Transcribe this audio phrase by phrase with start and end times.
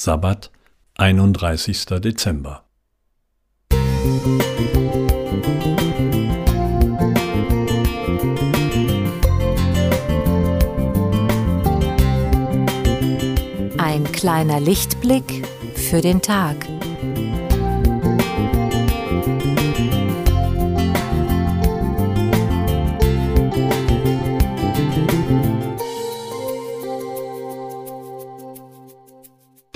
[0.00, 0.52] Sabbat,
[0.94, 1.86] 31.
[2.00, 2.62] Dezember.
[13.76, 16.54] Ein kleiner Lichtblick für den Tag.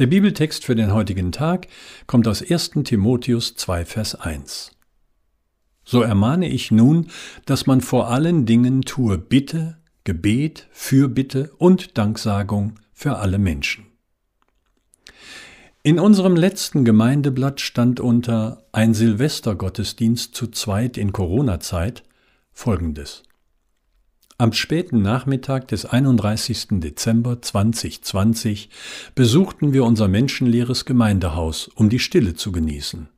[0.02, 1.68] Der Bibeltext für den heutigen Tag
[2.08, 4.72] kommt aus 1 Timotheus 2, Vers 1.
[5.84, 7.06] So ermahne ich nun,
[7.46, 13.84] dass man vor allen Dingen tue Bitte, Gebet, Fürbitte und Danksagung für alle Menschen.
[15.84, 22.02] In unserem letzten Gemeindeblatt stand unter ein Silvestergottesdienst zu zweit in Corona-Zeit
[22.50, 23.22] folgendes.
[24.39, 26.81] Am späten Nachmittag des 31.
[26.81, 28.71] Dezember 2020
[29.14, 33.08] besuchten wir unser menschenleeres Gemeindehaus, um die Stille zu genießen.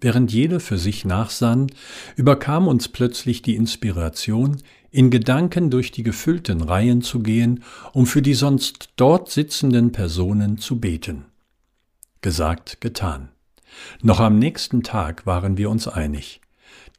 [0.00, 1.66] Während jeder für sich nachsann,
[2.14, 4.58] überkam uns plötzlich die Inspiration,
[4.90, 10.56] in Gedanken durch die gefüllten Reihen zu gehen, um für die sonst dort sitzenden Personen
[10.58, 11.26] zu beten.
[12.22, 13.28] Gesagt, getan.
[14.00, 16.40] Noch am nächsten Tag waren wir uns einig.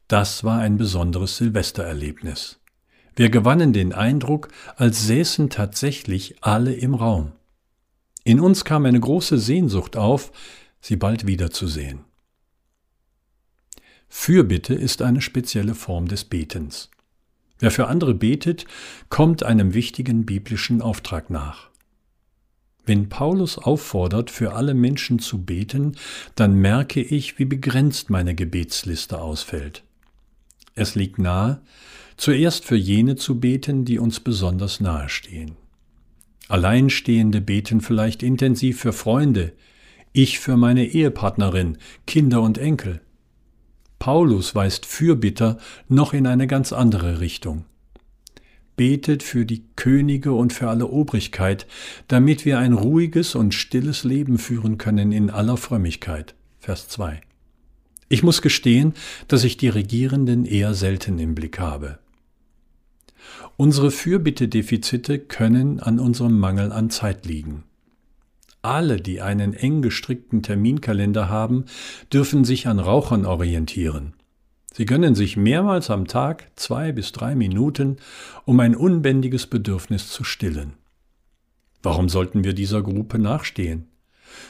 [0.08, 2.59] Das war ein besonderes Silvestererlebnis.
[3.16, 7.32] Wir gewannen den Eindruck, als säßen tatsächlich alle im Raum.
[8.24, 10.32] In uns kam eine große Sehnsucht auf,
[10.80, 12.00] sie bald wiederzusehen.
[14.08, 16.90] Fürbitte ist eine spezielle Form des Betens.
[17.60, 18.64] Wer für andere betet,
[19.08, 21.70] kommt einem wichtigen biblischen Auftrag nach.
[22.86, 25.96] Wenn Paulus auffordert, für alle Menschen zu beten,
[26.34, 29.84] dann merke ich, wie begrenzt meine Gebetsliste ausfällt.
[30.80, 31.60] Es liegt nahe,
[32.16, 35.52] zuerst für jene zu beten, die uns besonders nahe stehen.
[36.48, 39.52] Alleinstehende beten vielleicht intensiv für Freunde,
[40.14, 43.02] ich für meine Ehepartnerin, Kinder und Enkel.
[43.98, 47.66] Paulus weist Fürbitter noch in eine ganz andere Richtung.
[48.74, 51.66] Betet für die Könige und für alle Obrigkeit,
[52.08, 56.34] damit wir ein ruhiges und stilles Leben führen können in aller Frömmigkeit.
[56.58, 57.20] Vers 2.
[58.12, 58.94] Ich muss gestehen,
[59.28, 62.00] dass ich die Regierenden eher selten im Blick habe.
[63.56, 67.62] Unsere Fürbittedefizite können an unserem Mangel an Zeit liegen.
[68.62, 71.66] Alle, die einen eng gestrickten Terminkalender haben,
[72.12, 74.14] dürfen sich an Rauchern orientieren.
[74.72, 77.98] Sie gönnen sich mehrmals am Tag zwei bis drei Minuten,
[78.44, 80.72] um ein unbändiges Bedürfnis zu stillen.
[81.80, 83.89] Warum sollten wir dieser Gruppe nachstehen?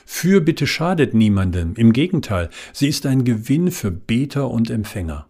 [0.06, 5.26] Fürbitte schadet niemandem, im Gegenteil, sie ist ein Gewinn für Beter und Empfänger.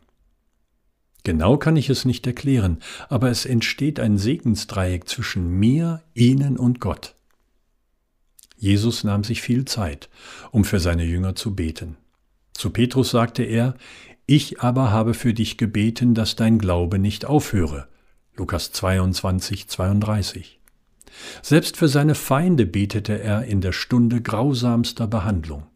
[1.22, 2.78] Genau kann ich es nicht erklären,
[3.08, 7.14] aber es entsteht ein Segensdreieck zwischen mir, Ihnen und Gott.
[8.56, 10.08] Jesus nahm sich viel Zeit,
[10.50, 11.96] um für seine Jünger zu beten.
[12.52, 13.74] Zu Petrus sagte er,
[14.26, 17.88] Ich aber habe für dich gebeten, dass dein Glaube nicht aufhöre.
[18.36, 20.59] Lukas 22, 32.
[21.42, 25.66] Selbst für seine Feinde betete er in der Stunde grausamster Behandlung.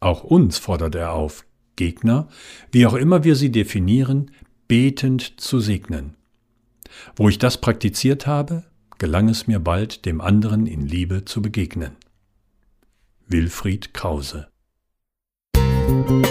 [0.00, 1.44] Auch uns fordert er auf,
[1.76, 2.28] Gegner,
[2.70, 4.30] wie auch immer wir sie definieren,
[4.68, 6.14] betend zu segnen.
[7.16, 8.64] Wo ich das praktiziert habe,
[8.98, 11.96] gelang es mir bald, dem anderen in Liebe zu begegnen.
[13.26, 14.48] Wilfried Krause
[15.86, 16.24] Musik